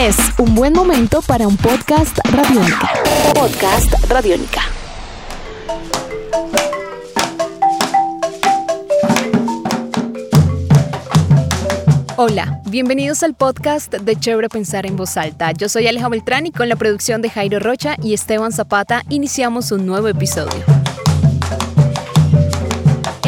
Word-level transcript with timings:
Es 0.00 0.16
un 0.38 0.54
buen 0.54 0.74
momento 0.74 1.22
para 1.22 1.48
un 1.48 1.56
podcast 1.56 2.16
radiónica. 2.30 2.88
Podcast 3.34 3.92
radiónica. 4.08 4.60
Hola, 12.16 12.60
bienvenidos 12.66 13.24
al 13.24 13.34
podcast 13.34 13.92
de 13.92 14.14
Chévere 14.14 14.48
Pensar 14.48 14.86
en 14.86 14.94
Voz 14.94 15.16
Alta. 15.16 15.50
Yo 15.50 15.68
soy 15.68 15.88
Aleja 15.88 16.08
Beltrán 16.08 16.46
y 16.46 16.52
con 16.52 16.68
la 16.68 16.76
producción 16.76 17.20
de 17.20 17.30
Jairo 17.30 17.58
Rocha 17.58 17.96
y 18.00 18.14
Esteban 18.14 18.52
Zapata 18.52 19.02
iniciamos 19.08 19.72
un 19.72 19.84
nuevo 19.84 20.06
episodio. 20.06 20.77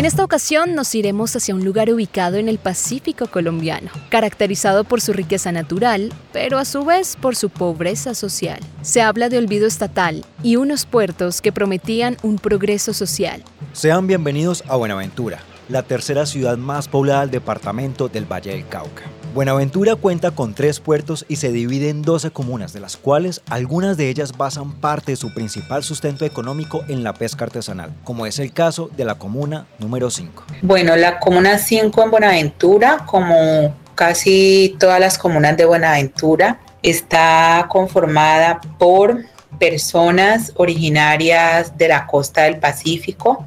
En 0.00 0.06
esta 0.06 0.24
ocasión 0.24 0.74
nos 0.74 0.94
iremos 0.94 1.36
hacia 1.36 1.54
un 1.54 1.62
lugar 1.62 1.92
ubicado 1.92 2.38
en 2.38 2.48
el 2.48 2.56
Pacífico 2.56 3.26
colombiano, 3.26 3.90
caracterizado 4.08 4.82
por 4.84 5.02
su 5.02 5.12
riqueza 5.12 5.52
natural, 5.52 6.10
pero 6.32 6.56
a 6.56 6.64
su 6.64 6.86
vez 6.86 7.18
por 7.20 7.36
su 7.36 7.50
pobreza 7.50 8.14
social. 8.14 8.60
Se 8.80 9.02
habla 9.02 9.28
de 9.28 9.36
olvido 9.36 9.66
estatal 9.66 10.24
y 10.42 10.56
unos 10.56 10.86
puertos 10.86 11.42
que 11.42 11.52
prometían 11.52 12.16
un 12.22 12.38
progreso 12.38 12.94
social. 12.94 13.44
Sean 13.74 14.06
bienvenidos 14.06 14.64
a 14.68 14.76
Buenaventura, 14.76 15.40
la 15.68 15.82
tercera 15.82 16.24
ciudad 16.24 16.56
más 16.56 16.88
poblada 16.88 17.20
del 17.20 17.32
departamento 17.32 18.08
del 18.08 18.24
Valle 18.24 18.52
del 18.52 18.66
Cauca. 18.66 19.02
Buenaventura 19.32 19.94
cuenta 19.94 20.32
con 20.32 20.54
tres 20.54 20.80
puertos 20.80 21.24
y 21.28 21.36
se 21.36 21.52
divide 21.52 21.88
en 21.88 22.02
12 22.02 22.32
comunas, 22.32 22.72
de 22.72 22.80
las 22.80 22.96
cuales 22.96 23.42
algunas 23.48 23.96
de 23.96 24.08
ellas 24.08 24.36
basan 24.36 24.72
parte 24.72 25.12
de 25.12 25.16
su 25.16 25.32
principal 25.32 25.84
sustento 25.84 26.24
económico 26.24 26.84
en 26.88 27.04
la 27.04 27.12
pesca 27.12 27.44
artesanal, 27.44 27.92
como 28.02 28.26
es 28.26 28.40
el 28.40 28.52
caso 28.52 28.90
de 28.96 29.04
la 29.04 29.14
comuna 29.14 29.66
número 29.78 30.10
5. 30.10 30.42
Bueno, 30.62 30.96
la 30.96 31.20
comuna 31.20 31.58
5 31.58 32.02
en 32.02 32.10
Buenaventura, 32.10 33.04
como 33.06 33.76
casi 33.94 34.74
todas 34.80 34.98
las 34.98 35.16
comunas 35.16 35.56
de 35.56 35.64
Buenaventura, 35.64 36.58
está 36.82 37.66
conformada 37.68 38.60
por 38.78 39.24
personas 39.60 40.52
originarias 40.56 41.78
de 41.78 41.86
la 41.86 42.08
costa 42.08 42.42
del 42.42 42.58
Pacífico, 42.58 43.44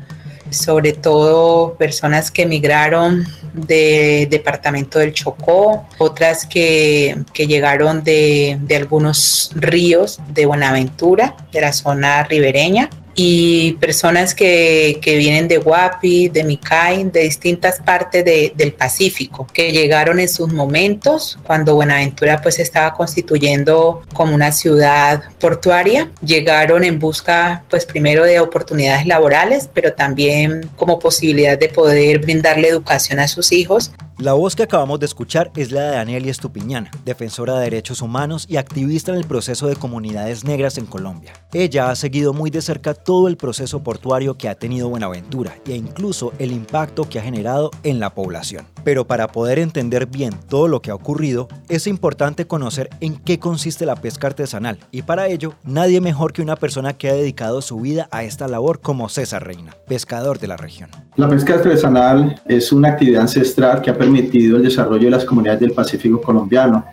sobre 0.54 0.94
todo 0.94 1.76
personas 1.76 2.32
que 2.32 2.44
emigraron 2.44 3.26
del 3.54 4.30
departamento 4.30 5.00
del 5.00 5.14
Chocó, 5.14 5.88
otras 5.98 6.46
que, 6.46 7.16
llegaron 7.34 8.04
de, 8.04 8.58
de 8.62 8.76
algunos 8.76 9.52
ríos 9.56 10.20
de 10.30 10.46
Buenaventura, 10.46 11.36
de 11.52 11.62
la 11.62 11.74
zona 11.74 12.24
ribereña, 12.24 12.90
y 13.16 13.73
personas 13.73 14.33
que, 14.33 15.00
vienen 15.03 15.47
de 15.47 15.58
Guapi, 15.58 16.30
de 16.30 16.44
Micay, 16.44 17.03
de 17.06 17.22
distintas 17.22 17.80
partes 17.80 18.25
del 18.25 18.73
Pacífico, 18.73 19.47
que 19.53 19.72
llegaron 19.72 20.19
en 20.19 20.30
sus 20.30 20.52
momentos 20.52 21.38
cuando 21.44 21.75
Buenaventura 21.75 22.41
pues 22.41 22.59
estaba 22.59 22.94
constituyendo 22.94 24.02
como 24.14 24.34
una 24.34 24.52
ciudad 24.52 25.23
portuaria, 25.39 26.09
llegaron 26.25 26.84
en 26.84 27.00
busca 27.00 27.64
pues 27.69 27.86
primero 27.86 28.23
de 28.23 28.39
oportunidades 28.39 29.06
laborales, 29.06 29.69
pero 29.73 29.94
también 29.94 30.69
como 30.75 31.00
posibilidad 31.00 31.58
de 31.58 31.69
poder 31.69 32.19
brindarle 32.19 32.69
educación 32.69 33.19
a 33.19 33.28
sus 33.28 33.52
hijos 33.52 33.91
la 34.19 34.34
voz 34.34 34.56
que 34.56 34.64
acabamos 34.64 35.00
de 35.00 35.08
escuchar 35.08 35.52
es 35.56 35.72
la 35.72 35.81
de 35.81 35.95
Danielia 35.97 36.31
Estupiñana, 36.31 36.91
defensora 37.03 37.56
de 37.56 37.64
derechos 37.64 38.02
humanos 38.02 38.45
y 38.47 38.58
activista 38.58 39.11
en 39.11 39.17
el 39.17 39.25
proceso 39.25 39.67
de 39.67 39.75
comunidades 39.75 40.44
negras 40.44 40.78
en 40.78 40.86
Colombia. 40.86 41.34
Ella 41.52 41.89
ha 41.89 41.95
seguido 41.95 42.31
muy 42.31 42.52
de 42.52 42.61
cerca 42.61 42.94
todo 43.04 43.28
el 43.28 43.38
proceso 43.38 43.84
portuario 43.84 44.38
que 44.38 44.50
ha 44.50 44.56
tenido 44.56 44.90
Buenaventura 44.90 45.56
e 45.68 45.76
incluso 45.76 46.34
el 46.40 46.52
impacto 46.52 47.08
que 47.09 47.20
ha 47.20 47.23
generado 47.23 47.72
en 47.84 48.00
la 48.00 48.14
población. 48.14 48.66
Pero 48.84 49.06
para 49.06 49.28
poder 49.28 49.59
entender 49.59 50.06
bien 50.08 50.34
todo 50.50 50.68
lo 50.68 50.82
que 50.82 50.92
ha 50.92 50.96
ocurrido, 50.96 51.48
es 51.70 51.88
importante 51.88 52.48
conocer 52.48 52.90
en 53.00 53.16
qué 53.16 53.40
consiste 53.40 53.86
la 53.86 53.96
pesca 53.96 54.28
artesanal 54.28 54.78
y 54.92 55.04
para 55.04 55.28
ello 55.28 55.54
nadie 55.64 56.02
mejor 56.02 56.34
que 56.34 56.42
una 56.42 56.56
persona 56.56 56.94
que 56.94 57.09
ha 57.09 57.14
dedicado 57.14 57.62
su 57.62 57.80
vida 57.80 58.08
a 58.12 58.24
esta 58.24 58.48
labor 58.48 58.81
como 58.81 59.09
César 59.09 59.46
Reina, 59.46 59.76
pescador 59.88 60.40
de 60.40 60.47
la 60.47 60.58
región. 60.58 60.90
La 61.16 61.30
pesca 61.30 61.56
artesanal 61.56 62.41
es 62.47 62.72
una 62.72 62.90
actividad 62.90 63.22
ancestral 63.22 63.81
que 63.81 63.90
ha 63.90 63.97
permitido 63.97 64.58
el 64.58 64.64
desarrollo 64.64 65.06
de 65.06 65.12
las 65.12 65.25
comunidades 65.25 65.62
del 65.62 65.72
Pacífico 65.72 66.22
colombiano. 66.22 66.85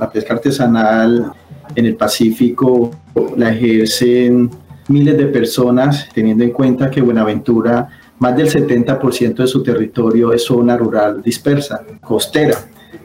La 0.00 0.10
pesca 0.10 0.34
artesanal 0.34 1.32
en 1.74 1.86
el 1.86 1.96
Pacífico 1.96 2.90
la 3.36 3.50
ejercen 3.52 4.50
miles 4.88 5.16
de 5.16 5.26
personas, 5.26 6.08
teniendo 6.12 6.44
en 6.44 6.50
cuenta 6.50 6.90
que 6.90 7.00
Buenaventura, 7.00 7.88
más 8.18 8.36
del 8.36 8.48
70% 8.48 9.36
de 9.36 9.46
su 9.46 9.62
territorio 9.62 10.32
es 10.32 10.44
zona 10.44 10.76
rural 10.76 11.22
dispersa, 11.22 11.84
costera. 12.00 12.58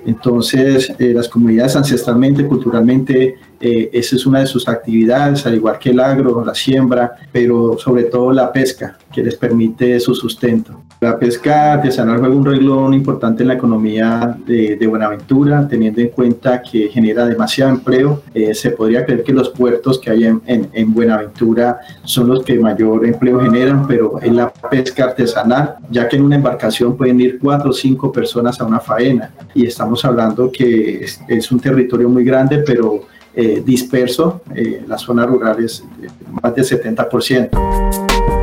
Entonces, 0.06 0.94
eh, 1.00 1.14
las 1.14 1.30
comunidades 1.30 1.76
ancestralmente, 1.76 2.46
culturalmente, 2.46 3.36
eh, 3.60 3.90
esa 3.94 4.16
es 4.16 4.26
una 4.26 4.40
de 4.40 4.48
sus 4.48 4.68
actividades, 4.68 5.46
al 5.46 5.56
igual 5.56 5.80
que 5.80 5.92
el 5.92 6.00
agro, 6.00 6.44
la 6.44 6.54
siembra, 6.54 7.16
pero 7.32 7.78
sobre 7.78 8.04
todo 8.04 8.32
la 8.32 8.52
pesca, 8.52 8.98
que 9.12 9.24
les 9.24 9.36
permite 9.36 10.00
su 10.00 10.14
sustento. 10.14 10.82
La 11.04 11.20
pesca 11.20 11.74
artesanal 11.74 12.20
juega 12.20 12.34
un 12.34 12.46
renglón 12.46 12.94
importante 12.94 13.44
en 13.44 13.50
la 13.50 13.56
economía 13.56 14.38
de, 14.48 14.88
Buenaventura, 14.88 15.68
teniendo 15.68 16.00
en 16.00 16.08
cuenta 16.08 16.62
que 16.62 16.88
genera 16.88 17.26
demasiado 17.26 17.72
empleo. 17.72 18.24
Eh, 18.34 18.56
se 18.56 18.72
podría 18.72 19.04
creer 19.06 19.22
que 19.22 19.34
los 19.34 19.50
puertos 19.50 20.00
que 20.00 20.12
hay 20.12 20.24
en, 20.24 20.42
en, 20.46 20.94
Buenaventura 20.94 21.80
son 22.06 22.30
los 22.30 22.46
que 22.46 22.58
mayor 22.58 23.06
empleo 23.06 23.42
generan, 23.42 23.86
pero 23.86 24.18
es 24.22 24.32
la 24.32 24.54
pesca 24.54 25.04
artesanal, 25.04 25.76
ya 25.90 26.08
que 26.08 26.16
en 26.16 26.24
una 26.24 26.38
embarcación 26.38 26.96
pueden 26.96 27.20
ir 27.20 27.38
cuatro 27.38 27.72
o 27.72 27.74
cinco 27.74 28.10
personas 28.10 28.62
a 28.62 28.64
una 28.64 28.80
faena. 28.80 29.34
Y 29.54 29.66
estamos 29.66 30.06
hablando 30.06 30.50
que 30.54 31.04
es, 31.28 31.52
un 31.52 31.60
territorio 31.60 32.08
muy 32.08 32.24
grande, 32.24 32.60
pero 32.60 33.02
eh, 33.36 33.62
disperso. 33.66 34.42
Eh, 34.56 34.86
la 34.88 34.98
zona 34.98 35.26
rural 35.26 35.62
es 35.66 35.84
más 36.42 36.56
del 36.56 36.64
70%. 36.64 38.43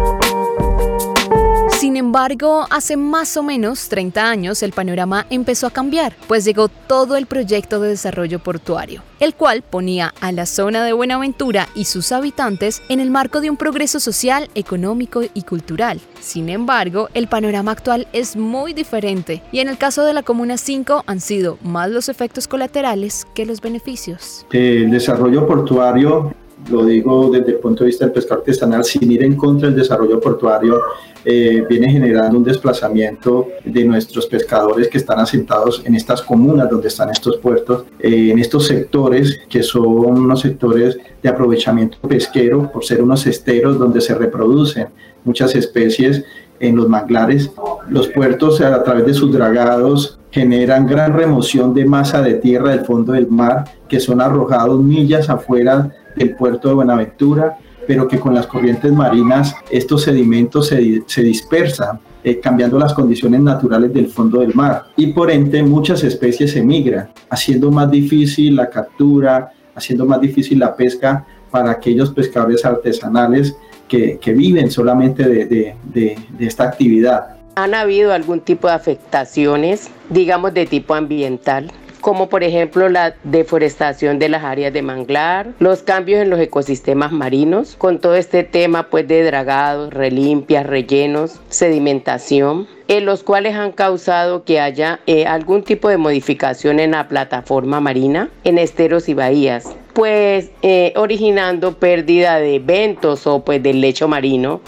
Embargo, 2.10 2.66
hace 2.70 2.96
más 2.96 3.36
o 3.36 3.44
menos 3.44 3.88
30 3.88 4.28
años 4.28 4.64
el 4.64 4.72
panorama 4.72 5.26
empezó 5.30 5.68
a 5.68 5.70
cambiar, 5.70 6.12
pues 6.26 6.44
llegó 6.44 6.66
todo 6.66 7.14
el 7.14 7.26
proyecto 7.26 7.78
de 7.78 7.90
desarrollo 7.90 8.40
portuario, 8.40 9.04
el 9.20 9.32
cual 9.32 9.62
ponía 9.62 10.12
a 10.20 10.32
la 10.32 10.46
zona 10.46 10.84
de 10.84 10.92
Buenaventura 10.92 11.68
y 11.72 11.84
sus 11.84 12.10
habitantes 12.10 12.82
en 12.88 12.98
el 12.98 13.12
marco 13.12 13.40
de 13.40 13.48
un 13.48 13.56
progreso 13.56 14.00
social, 14.00 14.50
económico 14.56 15.22
y 15.22 15.42
cultural. 15.42 16.00
Sin 16.18 16.48
embargo, 16.48 17.08
el 17.14 17.28
panorama 17.28 17.70
actual 17.70 18.08
es 18.12 18.34
muy 18.34 18.72
diferente 18.72 19.40
y 19.52 19.60
en 19.60 19.68
el 19.68 19.78
caso 19.78 20.04
de 20.04 20.12
la 20.12 20.24
Comuna 20.24 20.56
5 20.56 21.04
han 21.06 21.20
sido 21.20 21.58
más 21.62 21.90
los 21.90 22.08
efectos 22.08 22.48
colaterales 22.48 23.24
que 23.36 23.46
los 23.46 23.60
beneficios. 23.60 24.44
El 24.50 24.90
desarrollo 24.90 25.46
portuario 25.46 26.34
lo 26.70 26.84
digo 26.84 27.30
desde 27.30 27.52
el 27.52 27.58
punto 27.58 27.84
de 27.84 27.88
vista 27.88 28.04
del 28.04 28.12
pescado 28.12 28.40
artesanal, 28.40 28.84
sin 28.84 29.10
ir 29.10 29.22
en 29.22 29.36
contra 29.36 29.68
del 29.68 29.78
desarrollo 29.78 30.20
portuario, 30.20 30.80
eh, 31.24 31.64
viene 31.68 31.90
generando 31.90 32.38
un 32.38 32.44
desplazamiento 32.44 33.48
de 33.64 33.84
nuestros 33.84 34.26
pescadores 34.26 34.88
que 34.88 34.98
están 34.98 35.18
asentados 35.18 35.82
en 35.84 35.94
estas 35.94 36.22
comunas 36.22 36.70
donde 36.70 36.88
están 36.88 37.10
estos 37.10 37.36
puertos, 37.38 37.84
eh, 37.98 38.30
en 38.30 38.38
estos 38.38 38.66
sectores 38.66 39.40
que 39.48 39.62
son 39.62 39.86
unos 39.86 40.40
sectores 40.40 40.98
de 41.22 41.28
aprovechamiento 41.28 41.98
pesquero 42.08 42.70
por 42.72 42.84
ser 42.84 43.02
unos 43.02 43.26
esteros 43.26 43.78
donde 43.78 44.00
se 44.00 44.14
reproducen 44.14 44.88
muchas 45.24 45.54
especies 45.54 46.24
en 46.58 46.76
los 46.76 46.88
manglares. 46.88 47.50
Los 47.88 48.08
puertos 48.08 48.60
a 48.60 48.82
través 48.82 49.06
de 49.06 49.14
sus 49.14 49.32
dragados 49.32 50.18
generan 50.30 50.86
gran 50.86 51.12
remoción 51.14 51.74
de 51.74 51.84
masa 51.84 52.22
de 52.22 52.34
tierra 52.34 52.70
del 52.70 52.84
fondo 52.84 53.12
del 53.12 53.28
mar 53.28 53.64
que 53.88 53.98
son 53.98 54.20
arrojados 54.20 54.80
millas 54.80 55.28
afuera 55.28 55.90
del 56.24 56.36
puerto 56.36 56.68
de 56.68 56.74
Buenaventura 56.74 57.56
pero 57.90 58.06
que 58.06 58.20
con 58.20 58.34
las 58.34 58.46
corrientes 58.46 58.92
marinas 58.92 59.56
estos 59.68 60.02
sedimentos 60.02 60.68
se, 60.68 61.02
se 61.06 61.22
dispersan, 61.22 61.98
eh, 62.22 62.38
cambiando 62.38 62.78
las 62.78 62.94
condiciones 62.94 63.40
naturales 63.40 63.92
del 63.92 64.06
fondo 64.06 64.38
del 64.40 64.54
mar. 64.54 64.84
Y 64.96 65.08
por 65.08 65.28
ende 65.28 65.60
muchas 65.64 66.04
especies 66.04 66.54
emigran, 66.54 67.08
haciendo 67.30 67.70
más 67.72 67.90
difícil 67.90 68.54
la 68.54 68.70
captura, 68.70 69.50
haciendo 69.74 70.06
más 70.06 70.20
difícil 70.20 70.60
la 70.60 70.76
pesca 70.76 71.26
para 71.50 71.72
aquellos 71.72 72.12
pescadores 72.12 72.64
artesanales 72.64 73.56
que, 73.88 74.18
que 74.20 74.34
viven 74.34 74.70
solamente 74.70 75.28
de, 75.28 75.46
de, 75.46 75.74
de, 75.82 76.16
de 76.38 76.46
esta 76.46 76.64
actividad. 76.64 77.38
¿Han 77.56 77.74
habido 77.74 78.12
algún 78.12 78.38
tipo 78.38 78.68
de 78.68 78.74
afectaciones, 78.74 79.90
digamos, 80.10 80.54
de 80.54 80.66
tipo 80.66 80.94
ambiental? 80.94 81.72
Como 82.00 82.28
por 82.28 82.42
ejemplo 82.42 82.88
la 82.88 83.14
deforestación 83.24 84.18
de 84.18 84.28
las 84.28 84.44
áreas 84.44 84.72
de 84.72 84.82
manglar, 84.82 85.48
los 85.58 85.82
cambios 85.82 86.22
en 86.22 86.30
los 86.30 86.40
ecosistemas 86.40 87.12
marinos, 87.12 87.76
con 87.76 87.98
todo 87.98 88.14
este 88.14 88.42
tema 88.44 88.88
pues 88.88 89.06
de 89.06 89.24
dragados, 89.24 89.92
relimpias, 89.92 90.66
rellenos, 90.66 91.40
sedimentación 91.48 92.66
en 92.88 93.06
los 93.06 93.22
cuales 93.22 93.54
han 93.54 93.70
causado 93.70 94.42
que 94.42 94.58
haya 94.58 94.98
eh, 95.06 95.24
algún 95.24 95.62
tipo 95.62 95.88
de 95.88 95.96
modificación 95.96 96.80
en 96.80 96.90
la 96.90 97.06
plataforma 97.06 97.80
marina, 97.80 98.30
en 98.42 98.58
esteros 98.58 99.08
y 99.08 99.14
bahías, 99.14 99.76
pues 99.92 100.50
eh, 100.62 100.92
originando 100.96 101.78
pérdida 101.78 102.40
de 102.40 102.58
ventos 102.58 103.28
o 103.28 103.44
pues 103.44 103.62
del 103.62 103.80
lecho 103.80 104.08
marino, 104.08 104.60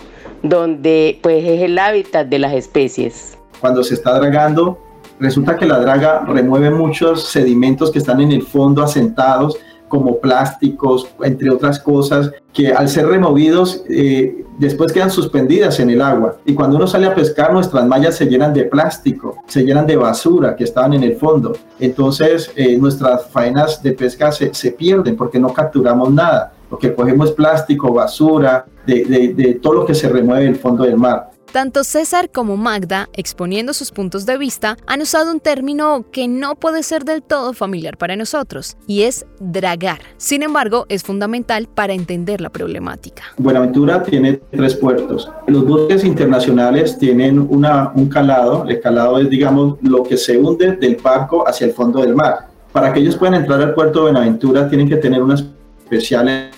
donde 0.45 1.19
pues 1.21 1.45
es 1.45 1.63
el 1.63 1.77
hábitat 1.79 2.29
de 2.29 2.39
las 2.39 2.53
especies. 2.53 3.37
Cuando 3.61 3.83
se 3.83 3.95
está 3.95 4.17
dragando, 4.19 4.79
Resulta 5.23 5.57
que 5.57 5.67
la 5.67 5.79
draga 5.79 6.25
remueve 6.27 6.69
muchos 6.69 7.29
sedimentos 7.29 7.93
que 7.93 8.01
están 8.01 8.21
en 8.21 8.33
el 8.33 8.43
fondo 8.43 8.83
asentados 8.83 9.57
como 9.87 10.19
plásticos, 10.19 11.07
entre 11.23 11.49
otras 11.49 11.79
cosas, 11.79 12.33
que 12.53 12.73
al 12.73 12.89
ser 12.89 13.07
removidos 13.07 13.85
eh, 13.89 14.45
después 14.59 14.93
quedan 14.93 15.13
suspendidas 15.13 15.79
en 15.79 15.91
el 15.91 16.03
agua. 16.03 16.39
Y 16.45 16.55
cuando 16.55 16.75
uno 16.75 16.89
sale 16.89 17.07
a 17.07 17.15
pescar, 17.15 17.53
nuestras 17.53 17.87
mallas 17.87 18.17
se 18.17 18.27
llenan 18.27 18.53
de 18.53 18.65
plástico, 18.65 19.37
se 19.47 19.63
llenan 19.63 19.87
de 19.87 19.95
basura 19.95 20.57
que 20.57 20.65
estaban 20.65 20.93
en 20.95 21.05
el 21.05 21.15
fondo. 21.15 21.53
Entonces 21.79 22.51
eh, 22.57 22.77
nuestras 22.77 23.29
faenas 23.31 23.81
de 23.81 23.93
pesca 23.93 24.33
se, 24.33 24.53
se, 24.53 24.73
pierden 24.73 25.15
porque 25.17 25.39
no 25.39 25.53
capturamos 25.53 26.11
nada. 26.11 26.53
Lo 26.69 26.79
que 26.79 26.93
cogemos 26.93 27.29
es 27.29 27.37
plástico, 27.37 27.93
basura, 27.93 28.67
de, 28.85 29.05
de, 29.05 29.35
de 29.35 29.55
todo 29.55 29.75
lo 29.75 29.87
que 29.87 29.95
se 29.95 30.09
remueve 30.09 30.47
del 30.47 30.57
fondo 30.57 30.83
del 30.83 30.97
mar. 30.97 31.32
Tanto 31.53 31.85
César 31.85 32.31
como 32.31 32.57
Magda, 32.57 33.11
exponiendo 33.13 33.75
sus 33.75 33.91
puntos 33.91 34.25
de 34.25 34.39
vista, 34.39 34.79
han 34.87 35.03
usado 35.03 35.31
un 35.31 35.39
término 35.39 36.07
que 36.11 36.27
no 36.27 36.55
puede 36.55 36.83
ser 36.83 37.05
del 37.05 37.23
todo 37.23 37.53
familiar 37.53 37.99
para 37.99 38.17
nosotros, 38.17 38.79
y 38.87 39.03
es 39.03 39.27
dragar. 39.39 39.99
Sin 40.17 40.43
embargo, 40.43 40.87
es 40.89 41.03
fundamental 41.03 41.69
para 41.69 41.93
entender 41.93 42.41
la 42.41 42.49
problemática. 42.49 43.25
Buenaventura 43.37 44.03
tiene 44.03 44.41
tres 44.51 44.75
puertos. 44.77 45.31
Los 45.47 45.67
buques 45.67 46.05
internacionales 46.05 46.97
tienen 46.97 47.39
un 47.39 48.09
calado, 48.09 48.65
el 48.67 48.81
calado 48.81 49.19
es, 49.19 49.29
digamos, 49.29 49.77
lo 49.83 50.05
que 50.05 50.17
se 50.17 50.39
hunde 50.39 50.77
del 50.77 50.97
barco 50.97 51.47
hacia 51.47 51.67
el 51.67 51.75
fondo 51.75 52.01
del 52.01 52.15
mar. 52.15 52.49
Para 52.73 52.95
que 52.95 53.01
ellos 53.01 53.17
puedan 53.17 53.35
entrar 53.35 53.61
al 53.61 53.75
puerto 53.75 53.99
de 53.99 54.13
Buenaventura, 54.13 54.71
tienen 54.71 54.89
que 54.89 54.97
tener 54.97 55.23
unas 55.23 55.45
especiales 55.85 56.49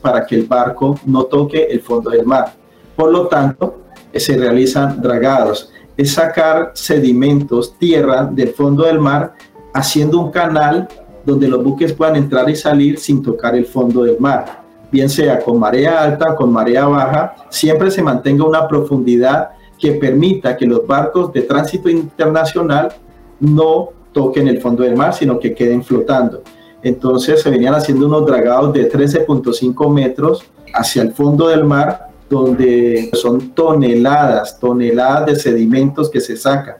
para 0.00 0.24
que 0.24 0.36
el 0.36 0.46
barco 0.46 1.00
no 1.04 1.24
toque 1.24 1.64
el 1.64 1.80
fondo 1.80 2.10
del 2.10 2.24
mar. 2.24 2.54
Por 2.94 3.10
lo 3.10 3.26
tanto, 3.26 3.82
se 4.20 4.36
realizan 4.36 5.00
dragados, 5.00 5.72
es 5.96 6.12
sacar 6.12 6.72
sedimentos, 6.74 7.76
tierra 7.78 8.24
del 8.24 8.48
fondo 8.48 8.84
del 8.84 8.98
mar, 8.98 9.34
haciendo 9.72 10.20
un 10.20 10.30
canal 10.30 10.88
donde 11.24 11.48
los 11.48 11.62
buques 11.62 11.92
puedan 11.92 12.16
entrar 12.16 12.48
y 12.48 12.56
salir 12.56 12.98
sin 12.98 13.22
tocar 13.22 13.56
el 13.56 13.66
fondo 13.66 14.04
del 14.04 14.18
mar, 14.20 14.62
bien 14.92 15.10
sea 15.10 15.40
con 15.40 15.58
marea 15.58 16.02
alta 16.02 16.32
o 16.32 16.36
con 16.36 16.52
marea 16.52 16.86
baja, 16.86 17.34
siempre 17.50 17.90
se 17.90 18.02
mantenga 18.02 18.44
una 18.44 18.68
profundidad 18.68 19.50
que 19.78 19.92
permita 19.92 20.56
que 20.56 20.66
los 20.66 20.86
barcos 20.86 21.32
de 21.32 21.42
tránsito 21.42 21.88
internacional 21.88 22.94
no 23.40 23.90
toquen 24.12 24.48
el 24.48 24.60
fondo 24.60 24.82
del 24.82 24.96
mar, 24.96 25.12
sino 25.12 25.38
que 25.38 25.54
queden 25.54 25.82
flotando. 25.82 26.42
Entonces 26.82 27.42
se 27.42 27.50
venían 27.50 27.74
haciendo 27.74 28.06
unos 28.06 28.24
dragados 28.24 28.72
de 28.72 28.90
13.5 28.90 29.92
metros 29.92 30.44
hacia 30.72 31.02
el 31.02 31.12
fondo 31.12 31.48
del 31.48 31.64
mar 31.64 32.08
donde 32.28 33.10
son 33.14 33.50
toneladas, 33.54 34.58
toneladas 34.58 35.26
de 35.26 35.36
sedimentos 35.36 36.10
que 36.10 36.20
se 36.20 36.36
sacan. 36.36 36.76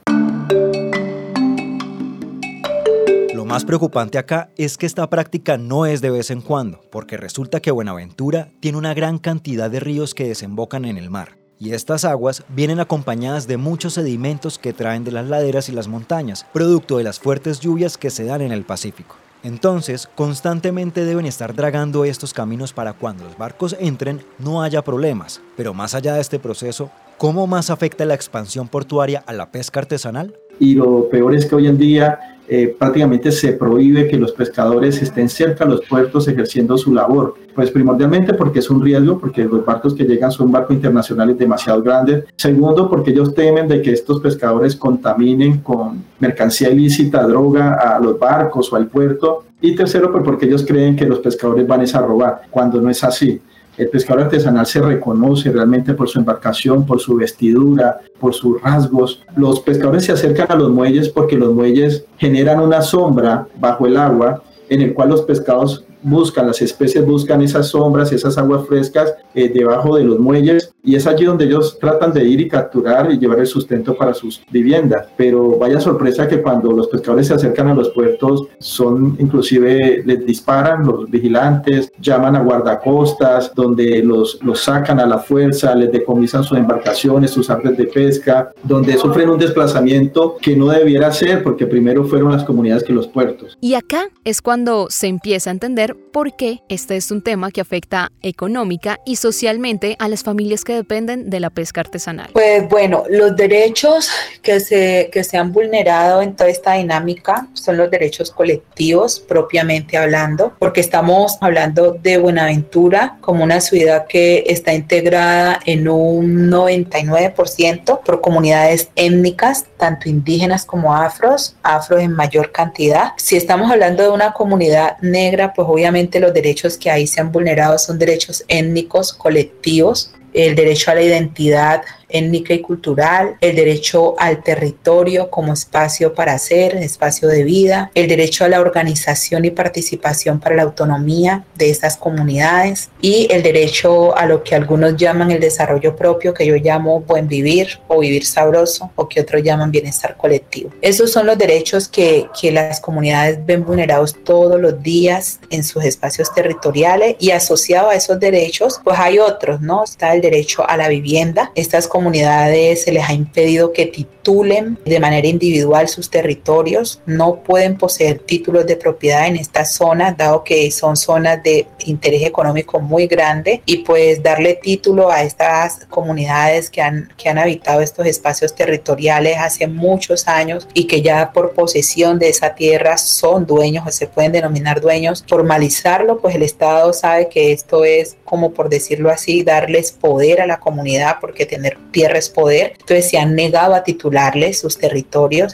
Lo 3.33 3.45
más 3.45 3.63
preocupante 3.63 4.17
acá 4.17 4.49
es 4.57 4.77
que 4.77 4.85
esta 4.85 5.09
práctica 5.09 5.57
no 5.57 5.85
es 5.85 6.01
de 6.01 6.09
vez 6.09 6.31
en 6.31 6.41
cuando, 6.41 6.81
porque 6.91 7.17
resulta 7.17 7.59
que 7.59 7.71
Buenaventura 7.71 8.49
tiene 8.59 8.77
una 8.77 8.93
gran 8.93 9.19
cantidad 9.19 9.69
de 9.69 9.79
ríos 9.79 10.13
que 10.13 10.27
desembocan 10.27 10.85
en 10.85 10.97
el 10.97 11.09
mar. 11.09 11.37
Y 11.59 11.73
estas 11.73 12.05
aguas 12.05 12.43
vienen 12.49 12.79
acompañadas 12.79 13.47
de 13.47 13.57
muchos 13.57 13.93
sedimentos 13.93 14.59
que 14.59 14.73
traen 14.73 15.03
de 15.03 15.11
las 15.11 15.27
laderas 15.27 15.69
y 15.69 15.71
las 15.71 15.87
montañas, 15.87 16.45
producto 16.53 16.97
de 16.97 17.03
las 17.03 17.19
fuertes 17.19 17.59
lluvias 17.59 17.97
que 17.97 18.11
se 18.11 18.25
dan 18.25 18.41
en 18.41 18.51
el 18.51 18.63
Pacífico. 18.63 19.15
Entonces, 19.43 20.09
constantemente 20.15 21.05
deben 21.05 21.25
estar 21.25 21.55
dragando 21.55 22.05
estos 22.05 22.33
caminos 22.33 22.73
para 22.73 22.93
cuando 22.93 23.23
los 23.23 23.37
barcos 23.37 23.75
entren 23.79 24.21
no 24.39 24.61
haya 24.61 24.83
problemas. 24.83 25.41
Pero 25.55 25.73
más 25.73 25.95
allá 25.95 26.15
de 26.15 26.21
este 26.21 26.39
proceso, 26.39 26.89
¿cómo 27.17 27.47
más 27.47 27.69
afecta 27.69 28.05
la 28.05 28.13
expansión 28.13 28.67
portuaria 28.67 29.23
a 29.25 29.33
la 29.33 29.51
pesca 29.51 29.79
artesanal? 29.79 30.35
Y 30.59 30.75
lo 30.75 31.09
peor 31.09 31.35
es 31.35 31.45
que 31.45 31.55
hoy 31.55 31.67
en 31.67 31.77
día 31.77 32.36
eh, 32.49 32.75
prácticamente 32.77 33.31
se 33.31 33.53
prohíbe 33.53 34.07
que 34.07 34.17
los 34.17 34.31
pescadores 34.31 35.01
estén 35.01 35.27
cerca 35.27 35.65
de 35.65 35.71
los 35.71 35.85
puertos 35.85 36.27
ejerciendo 36.27 36.77
su 36.77 36.93
labor. 36.93 37.35
Pues 37.53 37.71
primordialmente 37.71 38.33
porque 38.33 38.59
es 38.59 38.69
un 38.69 38.81
riesgo, 38.81 39.19
porque 39.19 39.43
los 39.43 39.65
barcos 39.65 39.93
que 39.93 40.05
llegan 40.05 40.31
son 40.31 40.51
barcos 40.51 40.75
internacionales 40.75 41.37
demasiado 41.37 41.81
grandes. 41.81 42.25
Segundo, 42.37 42.89
porque 42.89 43.11
ellos 43.11 43.33
temen 43.33 43.67
de 43.67 43.81
que 43.81 43.91
estos 43.91 44.21
pescadores 44.21 44.75
contaminen 44.75 45.57
con 45.59 46.03
mercancía 46.19 46.69
ilícita, 46.69 47.27
droga 47.27 47.73
a 47.73 47.99
los 47.99 48.17
barcos 48.17 48.71
o 48.71 48.75
al 48.75 48.87
puerto. 48.87 49.43
Y 49.59 49.75
tercero, 49.75 50.11
pues 50.11 50.23
porque 50.23 50.45
ellos 50.45 50.63
creen 50.65 50.95
que 50.95 51.05
los 51.05 51.19
pescadores 51.19 51.67
van 51.67 51.81
a 51.81 52.01
robar, 52.01 52.43
cuando 52.51 52.79
no 52.79 52.89
es 52.89 53.03
así. 53.03 53.41
El 53.77 53.89
pescador 53.89 54.23
artesanal 54.23 54.65
se 54.65 54.81
reconoce 54.81 55.51
realmente 55.51 55.93
por 55.93 56.09
su 56.09 56.17
embarcación, 56.17 56.85
por 56.85 56.99
su 56.99 57.15
vestidura, 57.15 57.99
por 58.19 58.33
sus 58.33 58.59
rasgos. 58.61 59.23
Los 59.35 59.59
pescadores 59.59 60.05
se 60.05 60.11
acercan 60.11 60.47
a 60.49 60.55
los 60.55 60.71
muelles 60.71 61.09
porque 61.09 61.37
los 61.37 61.53
muelles 61.53 62.03
generan 62.17 62.59
una 62.59 62.81
sombra 62.81 63.47
bajo 63.59 63.85
el 63.85 63.97
agua 63.97 64.41
en 64.69 64.81
el 64.81 64.93
cual 64.93 65.09
los 65.09 65.21
pescados 65.21 65.85
buscan, 66.01 66.47
las 66.47 66.61
especies 66.61 67.05
buscan 67.05 67.41
esas 67.41 67.67
sombras, 67.67 68.11
esas 68.11 68.37
aguas 68.37 68.67
frescas 68.67 69.13
eh, 69.35 69.49
debajo 69.49 69.95
de 69.95 70.03
los 70.03 70.19
muelles 70.19 70.66
y 70.87 70.95
es 70.95 71.05
allí 71.05 71.25
donde 71.25 71.43
ellos 71.43 71.77
tratan 71.79 72.13
de 72.13 72.23
ir 72.23 72.39
y 72.39 72.47
capturar 72.47 73.11
y 73.11 73.19
llevar 73.19 73.39
el 73.39 73.45
sustento 73.45 73.93
para 73.93 74.13
sus 74.13 74.41
viviendas. 74.49 75.07
Pero 75.17 75.57
vaya 75.57 75.81
sorpresa 75.81 76.29
que 76.29 76.41
cuando 76.41 76.71
los 76.71 76.87
pescadores 76.87 77.27
se 77.27 77.33
acercan 77.33 77.67
a 77.67 77.73
los 77.73 77.89
puertos 77.89 78.47
son 78.59 79.17
inclusive 79.19 80.01
les 80.05 80.25
disparan 80.25 80.85
los 80.85 81.11
vigilantes, 81.11 81.91
llaman 81.99 82.37
a 82.37 82.41
guardacostas, 82.41 83.53
donde 83.53 84.01
los, 84.01 84.39
los 84.41 84.61
sacan 84.61 85.01
a 85.01 85.05
la 85.05 85.19
fuerza, 85.19 85.75
les 85.75 85.91
decomisan 85.91 86.45
sus 86.45 86.57
embarcaciones, 86.57 87.31
sus 87.31 87.49
artes 87.49 87.75
de 87.75 87.83
pesca, 87.87 88.53
donde 88.63 88.97
sufren 88.97 89.29
un 89.29 89.39
desplazamiento 89.39 90.37
que 90.41 90.55
no 90.55 90.69
debiera 90.69 91.11
ser 91.11 91.43
porque 91.43 91.67
primero 91.67 92.05
fueron 92.05 92.31
las 92.31 92.45
comunidades 92.45 92.85
que 92.85 92.93
los 92.93 93.07
puertos. 93.07 93.57
Y 93.59 93.73
acá 93.73 94.07
es 94.23 94.41
cuando 94.41 94.87
se 94.89 95.07
empieza 95.07 95.49
a 95.49 95.53
entender 95.53 95.97
por 96.13 96.37
qué 96.37 96.61
este 96.69 96.95
es 96.95 97.11
un 97.11 97.21
tema 97.21 97.51
que 97.51 97.59
afecta 97.59 98.13
económica 98.21 98.99
y 99.05 99.17
socialmente 99.17 99.97
a 99.99 100.07
las 100.07 100.23
familias 100.23 100.63
que 100.63 100.76
dependen 100.77 101.29
de 101.29 101.39
la 101.39 101.49
pesca 101.49 101.81
artesanal. 101.81 102.29
Pues 102.33 102.67
bueno, 102.69 103.03
los 103.09 103.35
derechos 103.35 104.09
que 104.41 104.59
se, 104.59 105.09
que 105.11 105.23
se 105.23 105.37
han 105.37 105.51
vulnerado 105.51 106.21
en 106.21 106.35
toda 106.35 106.49
esta 106.49 106.73
dinámica 106.73 107.47
son 107.53 107.77
los 107.77 107.91
derechos 107.91 108.31
colectivos 108.31 109.19
propiamente 109.19 109.97
hablando, 109.97 110.53
porque 110.59 110.81
estamos 110.81 111.37
hablando 111.41 111.93
de 111.93 112.17
Buenaventura 112.17 113.17
como 113.21 113.43
una 113.43 113.59
ciudad 113.59 114.05
que 114.07 114.45
está 114.47 114.73
integrada 114.73 115.59
en 115.65 115.87
un 115.87 116.49
99% 116.49 118.01
por 118.01 118.21
comunidades 118.21 118.89
étnicas, 118.95 119.65
tanto 119.77 120.09
indígenas 120.09 120.65
como 120.65 120.95
afros, 120.95 121.55
afros 121.63 122.01
en 122.01 122.13
mayor 122.13 122.51
cantidad. 122.51 123.11
Si 123.17 123.35
estamos 123.35 123.71
hablando 123.71 124.03
de 124.03 124.09
una 124.09 124.33
comunidad 124.33 124.97
negra, 125.01 125.53
pues 125.53 125.67
obviamente 125.69 126.19
los 126.19 126.33
derechos 126.33 126.77
que 126.77 126.89
ahí 126.89 127.07
se 127.07 127.21
han 127.21 127.31
vulnerado 127.31 127.77
son 127.77 127.99
derechos 127.99 128.43
étnicos 128.47 129.13
colectivos, 129.13 130.13
el 130.33 130.55
derecho 130.55 130.91
a 130.91 130.95
la 130.95 131.01
identidad 131.01 131.83
étnica 132.09 132.53
y 132.53 132.61
cultural, 132.61 133.35
el 133.41 133.55
derecho 133.55 134.15
al 134.19 134.43
territorio 134.43 135.29
como 135.29 135.53
espacio 135.53 136.13
para 136.13 136.33
hacer, 136.33 136.75
espacio 136.77 137.27
de 137.27 137.43
vida, 137.43 137.91
el 137.95 138.07
derecho 138.07 138.45
a 138.45 138.49
la 138.49 138.61
organización 138.61 139.45
y 139.45 139.51
participación 139.51 140.39
para 140.39 140.55
la 140.55 140.63
autonomía 140.63 141.45
de 141.55 141.69
estas 141.69 141.97
comunidades 141.97 142.89
y 143.01 143.27
el 143.31 143.43
derecho 143.43 144.17
a 144.17 144.25
lo 144.25 144.43
que 144.43 144.55
algunos 144.55 144.95
llaman 144.95 145.31
el 145.31 145.39
desarrollo 145.39 145.95
propio, 145.95 146.33
que 146.33 146.45
yo 146.45 146.55
llamo 146.55 147.01
buen 147.01 147.27
vivir 147.27 147.79
o 147.87 147.99
vivir 147.99 148.25
sabroso 148.25 148.91
o 148.95 149.07
que 149.07 149.21
otros 149.21 149.43
llaman 149.43 149.71
bienestar 149.71 150.15
colectivo. 150.17 150.71
Esos 150.81 151.11
son 151.11 151.25
los 151.25 151.37
derechos 151.37 151.87
que, 151.87 152.27
que 152.39 152.51
las 152.51 152.79
comunidades 152.79 153.45
ven 153.45 153.65
vulnerados 153.65 154.15
todos 154.23 154.59
los 154.59 154.81
días 154.81 155.39
en 155.49 155.63
sus 155.63 155.83
espacios 155.83 156.33
territoriales 156.33 157.15
y 157.19 157.31
asociado 157.31 157.89
a 157.89 157.95
esos 157.95 158.19
derechos, 158.19 158.79
pues 158.83 158.97
hay 158.97 159.19
otros, 159.19 159.61
¿no? 159.61 159.83
Está 159.83 160.13
el 160.15 160.21
derecho 160.29 160.67
a 160.67 160.77
la 160.77 160.87
vivienda. 160.89 161.51
Estas 161.55 161.87
comunidades 161.87 162.83
se 162.83 162.91
les 162.91 163.07
ha 163.07 163.13
impedido 163.13 163.71
que 163.71 163.85
titulen 163.85 164.77
de 164.85 164.99
manera 164.99 165.27
individual 165.27 165.87
sus 165.87 166.09
territorios, 166.09 167.01
no 167.05 167.43
pueden 167.43 167.77
poseer 167.77 168.19
títulos 168.19 168.65
de 168.65 168.75
propiedad 168.75 169.27
en 169.27 169.37
estas 169.37 169.73
zonas, 169.73 170.17
dado 170.17 170.43
que 170.43 170.69
son 170.71 170.97
zonas 170.97 171.41
de 171.43 171.65
interés 171.85 172.23
económico 172.23 172.79
muy 172.79 173.07
grande, 173.07 173.61
y 173.65 173.77
pues 173.77 174.21
darle 174.21 174.55
título 174.55 175.09
a 175.09 175.23
estas 175.23 175.85
comunidades 175.89 176.69
que 176.69 176.81
han, 176.81 177.13
que 177.17 177.29
han 177.29 177.37
habitado 177.37 177.81
estos 177.81 178.05
espacios 178.05 178.53
territoriales 178.53 179.37
hace 179.39 179.67
muchos 179.67 180.27
años 180.27 180.67
y 180.73 180.85
que 180.85 181.01
ya 181.01 181.31
por 181.31 181.53
posesión 181.53 182.19
de 182.19 182.29
esa 182.29 182.55
tierra 182.55 182.97
son 182.97 183.45
dueños 183.45 183.85
o 183.87 183.91
se 183.91 184.07
pueden 184.07 184.31
denominar 184.31 184.81
dueños, 184.81 185.23
formalizarlo, 185.27 186.19
pues 186.19 186.35
el 186.35 186.43
Estado 186.43 186.91
sabe 186.93 187.29
que 187.29 187.51
esto 187.51 187.85
es 187.85 188.17
como 188.25 188.51
por 188.51 188.69
decirlo 188.69 189.09
así, 189.09 189.43
darles 189.43 189.91
poder 190.07 190.39
a 190.39 190.47
la 190.47 190.61
comunidad, 190.61 191.17
porque 191.19 191.45
tener 191.45 191.77
tierra 191.91 192.17
es 192.17 192.29
poder. 192.29 192.71
Entonces 192.79 193.09
se 193.09 193.17
han 193.17 193.35
negado 193.35 193.75
a 193.75 193.83
titularles 193.83 194.57
sus 194.57 194.77
territorios. 194.77 195.51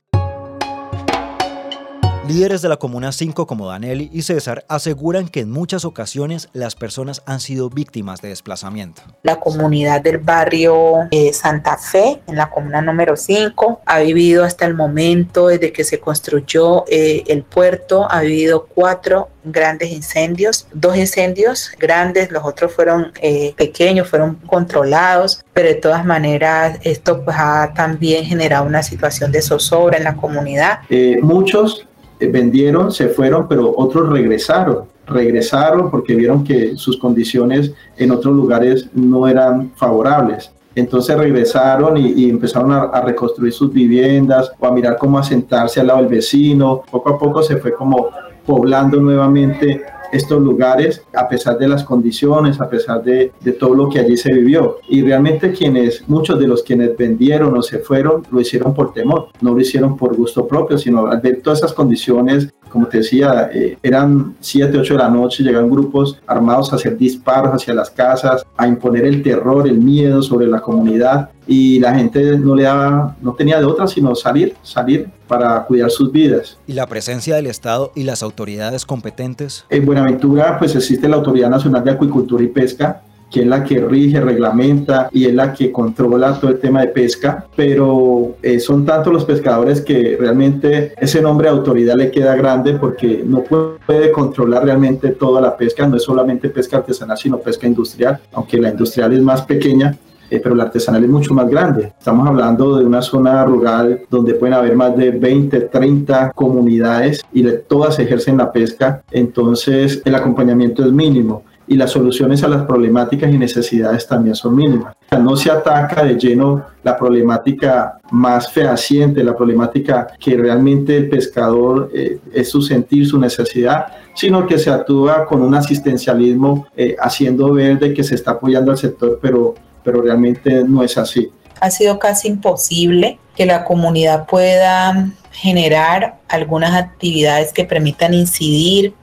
Líderes 2.26 2.62
de 2.62 2.70
la 2.70 2.78
Comuna 2.78 3.12
5 3.12 3.46
como 3.46 3.68
Danelli 3.68 4.10
y 4.14 4.22
César 4.22 4.64
aseguran 4.70 5.28
que 5.28 5.42
en 5.42 5.52
muchas 5.52 5.84
ocasiones 5.84 6.48
las 6.54 6.74
personas 6.74 7.22
han 7.26 7.42
sido 7.42 7.70
víctimas 7.70 8.22
de 8.22 8.30
desplazamiento. 8.30 9.02
La 9.24 9.42
comunidad 9.42 10.00
del 10.00 10.20
barrio 10.20 11.10
eh, 11.12 11.34
Santa 11.34 11.78
Fe, 11.78 12.22
en 12.28 12.38
la 12.38 12.50
comuna 12.50 12.82
número 12.82 13.18
5, 13.18 13.82
ha 13.86 14.00
vivido 14.00 14.46
hasta 14.46 14.66
el 14.66 14.74
momento, 14.74 15.48
desde 15.48 15.74
que 15.74 15.84
se 15.84 16.00
construyó 16.00 16.86
eh, 16.88 17.26
el 17.28 17.44
puerto, 17.44 18.10
ha 18.10 18.22
vivido 18.22 18.68
cuatro 18.74 19.28
grandes 19.44 19.92
incendios, 19.92 20.68
dos 20.74 20.96
incendios 20.96 21.72
grandes, 21.78 22.32
los 22.32 22.46
otros 22.46 22.72
fueron 22.72 23.12
eh, 23.22 23.54
pequeños, 23.58 24.08
fueron 24.08 24.36
controlados, 24.36 25.44
pero 25.52 25.68
de 25.68 25.76
todas 25.76 26.06
maneras 26.06 26.80
esto 26.84 27.22
pues, 27.26 27.36
ha 27.38 27.74
también 27.76 28.24
generado 28.24 28.66
una 28.66 28.82
situación 28.82 29.34
de 29.34 29.42
zozobra 29.42 29.98
en 29.98 30.06
la 30.06 30.16
comunidad. 30.16 30.80
muchos 31.22 31.86
vendieron, 32.28 32.92
se 32.92 33.10
fueron, 33.10 33.48
pero 33.48 33.74
otros 33.76 34.10
regresaron. 34.10 34.86
Regresaron 35.06 35.92
porque 35.92 36.16
vieron 36.16 36.44
que 36.44 36.76
sus 36.76 36.98
condiciones 36.98 37.74
en 37.98 38.12
otros 38.12 38.36
lugares 38.36 38.90
no 38.94 39.28
eran 39.28 39.72
favorables. 39.76 40.52
Entonces 40.76 41.18
regresaron 41.18 41.98
y, 41.98 42.30
empezaron 42.30 42.72
a, 42.72 42.84
a, 42.84 43.02
reconstruir 43.02 43.54
sus 43.54 43.72
viviendas 43.72 44.52
o 44.60 44.66
a 44.66 44.72
mirar 44.72 44.98
cómo 44.98 45.20
asentarse 45.20 45.80
al 45.80 45.88
lado 45.88 46.00
del 46.00 46.10
vecino. 46.10 46.82
Poco 46.90 47.12
a 47.12 47.20
poco 47.20 47.44
se 47.44 47.58
fue 47.58 47.74
como 47.74 48.10
poblando 48.46 49.00
nuevamente 49.00 49.84
estos 50.14 50.42
lugares 50.42 51.04
a 51.14 51.28
pesar 51.28 51.58
de 51.58 51.68
las 51.68 51.84
condiciones, 51.84 52.62
a 52.62 52.70
pesar 52.70 53.04
de, 53.04 53.32
de, 53.42 53.52
todo 53.54 53.74
lo 53.74 53.90
que 53.90 54.00
allí 54.00 54.18
se 54.18 54.32
vivió. 54.32 54.78
Y 54.88 55.02
realmente 55.02 55.52
quienes, 55.52 56.08
muchos 56.08 56.40
de 56.40 56.48
los 56.48 56.64
quienes 56.64 56.96
vendieron 56.96 57.58
o 57.58 57.62
se 57.62 57.80
fueron, 57.80 58.24
lo 58.32 58.40
hicieron 58.40 58.74
por 58.74 58.94
temor, 58.94 59.30
no 59.42 59.54
lo 59.54 59.60
hicieron 59.60 59.98
por 59.98 60.16
gusto 60.16 60.48
propio, 60.48 60.78
sino 60.78 61.08
al 61.08 61.22
ver 61.22 61.42
todas 61.42 61.60
esas 61.60 61.74
condiciones 61.74 62.54
como 62.74 62.88
te 62.88 62.98
decía, 62.98 63.52
eh, 63.54 63.78
eran 63.84 64.36
7, 64.40 64.80
8 64.80 64.94
de 64.96 65.00
la 65.00 65.08
noche, 65.08 65.44
llegaban 65.44 65.70
grupos 65.70 66.20
armados 66.26 66.74
a 66.74 66.78
hacer 66.78 66.98
disparos 66.98 67.52
hacia 67.52 67.72
las 67.76 67.92
casas, 67.92 68.44
a 68.58 68.68
imponer 68.68 69.06
el 69.06 69.22
terror, 69.22 69.68
el 69.68 69.78
miedo 69.78 70.24
sobre 70.24 70.48
la 70.48 70.60
comunidad 70.60 71.30
y 71.46 71.80
la 71.80 71.94
gente 71.94 72.40
no 72.40 72.56
le 72.56 72.64
daba, 72.64 73.16
no 73.22 73.34
tenía 73.34 73.60
de 73.60 73.66
otra 73.66 73.86
sino 73.86 74.16
salir, 74.16 74.56
salir 74.64 75.08
para 75.28 75.64
cuidar 75.66 75.92
sus 75.92 76.12
vidas. 76.12 76.58
¿Y 76.66 76.74
la 76.74 76.88
presencia 76.88 77.36
del 77.36 77.46
Estado 77.46 77.92
y 77.94 78.06
las 78.06 78.24
autoridades 78.24 78.86
competentes? 78.86 79.66
En 79.70 79.86
Buenaventura 79.86 80.58
pues 80.58 80.76
existe 80.76 81.08
la 81.08 81.18
Autoridad 81.18 81.52
Nacional 81.52 81.84
de 81.84 81.92
Acuicultura 81.92 82.44
y 82.44 82.48
Pesca, 82.48 83.04
que 83.34 83.42
es 83.42 83.48
la 83.48 83.64
que 83.64 83.80
rige, 83.80 84.22
reglamenta 84.22 85.10
y 85.12 85.26
es 85.26 85.34
la 85.34 85.54
que 85.54 85.72
controla 85.72 86.40
todo 86.40 86.52
el 86.52 86.60
tema 86.60 86.82
de 86.82 86.90
pesca, 86.90 87.48
pero 87.56 88.36
eh, 88.44 88.60
son 88.60 88.86
tantos 88.86 89.12
los 89.12 89.26
pescadores 89.26 89.82
que 89.82 90.16
realmente 90.20 90.94
ese 90.98 91.20
nombre 91.20 91.50
de 91.50 91.56
autoridad 91.56 91.96
le 91.96 92.12
queda 92.12 92.36
grande 92.36 92.76
porque 92.76 93.24
no 93.26 93.44
puede 93.44 94.12
controlar 94.12 94.66
realmente 94.66 95.10
toda 95.10 95.42
la 95.42 95.58
pesca, 95.58 95.88
no 95.88 95.98
es 95.98 96.04
solamente 96.04 96.50
pesca 96.50 96.78
artesanal, 96.78 97.18
sino 97.18 97.40
pesca 97.40 97.66
industrial, 97.66 98.20
aunque 98.34 98.62
la 98.62 98.70
industrial 98.70 99.12
es 99.14 99.22
más 99.24 99.42
pequeña, 99.42 99.98
eh, 100.30 100.40
pero 100.40 100.54
la 100.54 100.66
artesanal 100.66 101.04
es 101.04 101.10
mucho 101.10 101.34
más 101.34 101.50
grande. 101.50 101.92
Estamos 101.98 102.28
hablando 102.28 102.78
de 102.78 102.86
una 102.86 103.02
zona 103.02 103.44
rural 103.46 104.02
donde 104.12 104.36
pueden 104.36 104.54
haber 104.54 104.76
más 104.76 104.96
de 104.96 105.10
20, 105.10 105.60
30 105.60 106.34
comunidades 106.34 107.26
y 107.34 107.44
todas 107.68 107.98
ejercen 107.98 108.38
la 108.38 108.52
pesca, 108.52 109.02
entonces 109.10 110.04
el 110.06 110.14
acompañamiento 110.14 110.86
es 110.86 110.92
mínimo 110.92 111.44
y 111.68 111.76
las 111.76 111.92
soluciones 111.92 112.44
a 112.44 112.48
las 112.48 112.64
problemáticas 112.66 113.32
y 113.34 113.38
necesidades 113.38 114.08
también 114.08 114.36
son 114.36 114.56
mínimas. 114.56 114.96
No 115.20 115.36
se 115.36 115.52
ataca 115.52 116.04
de 116.04 116.16
lleno 116.16 116.66
la 116.84 116.98
problemática 116.98 118.00
más 118.12 118.52
fehaciente, 118.52 119.24
la 119.24 119.36
problemática 119.36 120.08
que 120.20 120.36
realmente 120.36 120.98
el 120.98 121.10
pescador 121.10 121.90
eh, 121.94 122.20
es 122.34 122.50
su 122.50 122.62
sentir, 122.62 123.08
su 123.08 123.20
necesidad, 123.20 123.88
sino 124.14 124.46
que 124.46 124.58
se 124.58 124.70
actúa 124.70 125.26
con 125.26 125.42
un 125.42 125.56
asistencialismo 125.56 126.68
eh, 126.76 126.96
haciendo 127.00 127.54
ver 127.54 127.80
de 127.80 127.94
que 127.94 128.04
se 128.04 128.16
está 128.16 128.32
apoyando 128.32 128.72
al 128.72 128.78
sector, 128.78 129.20
pero, 129.22 129.54
pero 129.84 130.02
realmente 130.02 130.64
no 130.64 130.84
es 130.84 130.98
así. 130.98 131.32
Ha 131.64 131.72
sido 131.72 131.98
casi 131.98 132.28
imposible 132.28 133.20
que 133.38 133.46
la 133.46 133.64
comunidad 133.64 134.26
pueda 134.26 135.14
generar 135.32 136.20
algunas 136.28 136.74
actividades 136.74 137.54
que 137.54 137.64
permitan 137.64 138.14
incidir 138.14 138.94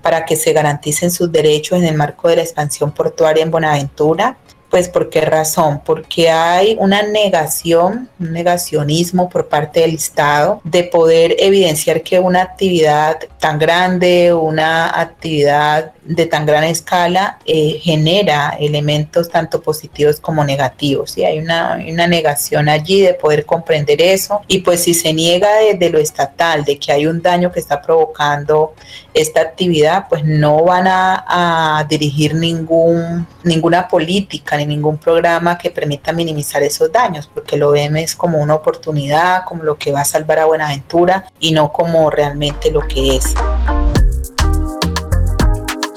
para 0.00 0.24
que 0.24 0.34
se 0.34 0.54
garanticen 0.54 1.10
sus 1.10 1.30
derechos 1.30 1.78
en 1.78 1.84
el 1.84 1.94
marco 1.94 2.28
de 2.28 2.36
la 2.36 2.42
expansión 2.42 2.90
portuaria 2.92 3.42
en 3.42 3.50
Buenaventura. 3.50 4.38
Pues 4.70 4.88
por 4.88 5.10
qué 5.10 5.20
razón? 5.20 5.80
Porque 5.84 6.28
hay 6.28 6.76
una 6.78 7.02
negación, 7.02 8.08
un 8.18 8.32
negacionismo 8.32 9.28
por 9.28 9.48
parte 9.48 9.80
del 9.80 9.94
Estado 9.94 10.60
de 10.64 10.84
poder 10.84 11.36
evidenciar 11.38 12.02
que 12.02 12.18
una 12.18 12.42
actividad 12.42 13.18
tan 13.38 13.58
grande, 13.58 14.34
una 14.34 15.00
actividad 15.00 15.92
de 16.06 16.26
tan 16.26 16.46
gran 16.46 16.64
escala 16.64 17.38
eh, 17.44 17.80
genera 17.82 18.56
elementos 18.58 19.28
tanto 19.28 19.60
positivos 19.60 20.20
como 20.20 20.44
negativos. 20.44 21.16
Y 21.18 21.24
hay 21.24 21.38
una, 21.38 21.78
una, 21.88 22.06
negación 22.06 22.68
allí 22.68 23.00
de 23.00 23.14
poder 23.14 23.44
comprender 23.44 24.00
eso. 24.00 24.40
Y 24.48 24.58
pues 24.58 24.82
si 24.82 24.94
se 24.94 25.12
niega 25.12 25.48
desde 25.58 25.90
lo 25.90 25.98
estatal 25.98 26.64
de 26.64 26.78
que 26.78 26.92
hay 26.92 27.06
un 27.06 27.20
daño 27.22 27.50
que 27.50 27.60
está 27.60 27.82
provocando 27.82 28.74
esta 29.14 29.40
actividad, 29.40 30.06
pues 30.08 30.24
no 30.24 30.62
van 30.64 30.86
a, 30.86 31.78
a 31.78 31.84
dirigir 31.84 32.34
ningún, 32.34 33.26
ninguna 33.42 33.88
política 33.88 34.55
ni 34.56 34.66
ningún 34.66 34.98
programa 34.98 35.58
que 35.58 35.70
permita 35.70 36.12
minimizar 36.12 36.62
esos 36.62 36.90
daños, 36.90 37.30
porque 37.32 37.56
lo 37.56 37.70
ven 37.70 37.96
es 37.96 38.14
como 38.14 38.38
una 38.38 38.54
oportunidad, 38.54 39.44
como 39.44 39.62
lo 39.62 39.76
que 39.76 39.92
va 39.92 40.00
a 40.00 40.04
salvar 40.04 40.38
a 40.38 40.46
Buenaventura 40.46 41.26
y 41.40 41.52
no 41.52 41.72
como 41.72 42.10
realmente 42.10 42.70
lo 42.70 42.80
que 42.80 43.16
es. 43.16 43.34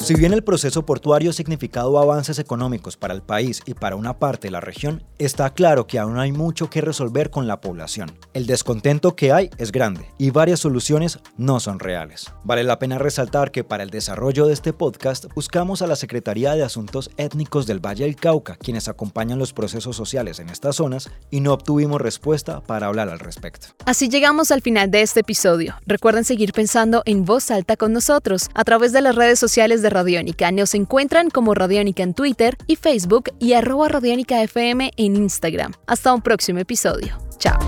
Si 0.10 0.16
bien 0.16 0.34
el 0.34 0.44
proceso 0.44 0.88
portuario 0.88 1.30
ha 1.30 1.34
significado 1.34 2.00
avances 2.00 2.40
económicos 2.40 2.98
para 2.98 3.14
el 3.14 3.22
país 3.22 3.62
y 3.68 3.76
para 3.76 3.96
una 3.96 4.18
parte 4.18 4.48
de 4.48 4.52
la 4.52 4.60
región, 4.60 5.04
está 5.20 5.54
claro 5.54 5.86
que 5.86 6.00
aún 6.00 6.18
hay 6.18 6.32
mucho 6.32 6.68
que 6.68 6.82
resolver 6.82 7.30
con 7.30 7.46
la 7.46 7.62
población. 7.62 8.18
El 8.34 8.48
descontento 8.48 9.16
que 9.16 9.32
hay 9.32 9.52
es 9.60 9.72
grande 9.72 10.10
y 10.18 10.32
varias 10.32 10.62
soluciones 10.62 11.20
no 11.38 11.60
son 11.60 11.78
reales. 11.78 12.34
Vale 12.44 12.64
la 12.64 12.80
pena 12.80 12.98
resaltar 12.98 13.52
que 13.52 13.64
para 13.64 13.84
el 13.84 13.92
desarrollo 13.92 14.48
de 14.48 14.54
este 14.54 14.74
podcast 14.74 15.26
buscamos 15.36 15.84
a 15.84 15.86
la 15.86 15.96
Secretaría 15.96 16.56
de 16.56 16.64
Asuntos 16.64 17.12
Étnicos 17.18 17.68
del 17.68 17.80
Valle 17.80 18.06
del 18.06 18.16
Cauca, 18.16 18.56
quienes 18.56 18.88
acompañan 18.88 19.38
los 19.38 19.54
procesos 19.54 19.96
sociales 19.96 20.40
en 20.40 20.50
estas 20.50 20.78
zonas, 20.78 21.12
y 21.30 21.42
no 21.42 21.54
obtuvimos 21.54 22.02
respuesta 22.02 22.62
para 22.62 22.88
hablar 22.88 23.10
al 23.10 23.20
respecto. 23.20 23.68
Así 23.86 24.10
llegamos 24.10 24.50
al 24.50 24.64
final 24.64 24.90
de 24.90 25.04
este 25.04 25.20
episodio. 25.20 25.76
Recuerden 25.86 26.26
seguir 26.26 26.52
pensando 26.52 27.04
en 27.06 27.26
voz 27.26 27.52
alta 27.52 27.78
con 27.78 27.94
nosotros 27.94 28.50
a 28.56 28.64
través 28.64 28.92
de 28.92 29.02
las 29.02 29.14
redes 29.14 29.38
sociales 29.38 29.84
de 29.84 29.99
Radiónica. 30.00 30.50
Nos 30.54 30.76
encuentran 30.76 31.30
como 31.30 31.54
Radiónica 31.54 32.04
en 32.04 32.14
Twitter 32.14 32.56
y 32.68 32.78
Facebook 32.78 33.32
y 33.38 33.52
arroba 33.52 33.90
Radiónica 33.90 34.42
FM 34.42 34.92
en 34.96 35.16
Instagram. 35.18 35.74
Hasta 35.88 36.14
un 36.14 36.22
próximo 36.22 36.60
episodio. 36.60 37.18
Chao. 37.38 37.60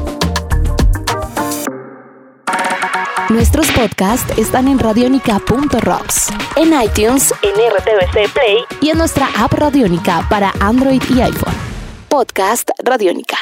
Nuestros 3.30 3.70
podcasts 3.72 4.38
están 4.38 4.70
en 4.70 4.80
radionica.rocks, 4.80 6.30
en 6.56 6.74
iTunes, 6.82 7.34
en 7.42 7.52
RTVC 7.52 8.34
Play 8.34 8.58
y 8.82 8.90
en 8.90 8.98
nuestra 8.98 9.28
app 9.38 9.52
Radionica 9.54 10.26
para 10.30 10.54
Android 10.62 11.02
y 11.14 11.22
iPhone. 11.22 11.56
Podcast 12.08 12.70
Radionica. 12.82 13.38